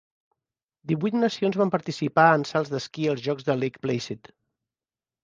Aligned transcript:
Divuit 0.91 1.17
nacions 1.17 1.57
van 1.61 1.71
participar 1.75 2.23
en 2.37 2.45
salts 2.53 2.71
d'esquí 2.77 3.05
als 3.13 3.21
Jocs 3.29 3.47
de 3.51 3.57
Lake 3.65 3.83
Placid. 3.85 4.31